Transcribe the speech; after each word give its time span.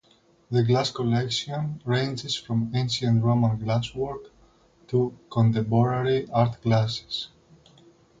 The 0.49 0.63
Glass 0.63 0.89
Collection 0.91 1.79
ranges 1.85 2.33
from 2.33 2.71
ancient 2.73 3.23
Roman 3.23 3.55
glasswork 3.59 4.29
to 4.87 5.15
contemporary 5.29 6.27
art 6.31 6.59
glass. 6.63 7.27